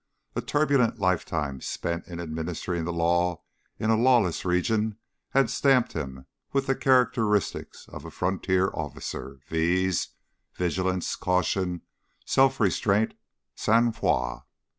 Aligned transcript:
A 0.35 0.41
turbulent 0.41 0.97
lifetime 0.97 1.61
spent 1.61 2.07
in 2.07 2.19
administering 2.19 2.85
the 2.85 2.91
law 2.91 3.43
in 3.77 3.91
a 3.91 3.95
lawless 3.95 4.43
region 4.43 4.97
had 5.29 5.47
stamped 5.51 5.93
him 5.93 6.25
with 6.53 6.65
the 6.65 6.73
characteristics 6.73 7.87
of 7.87 8.03
a 8.03 8.09
frontier 8.09 8.71
officer 8.73 9.41
viz., 9.47 10.07
vigilance, 10.55 11.15
caution, 11.15 11.83
self 12.25 12.59
restraint, 12.59 13.13
sang 13.53 13.91
froid. 13.91 14.41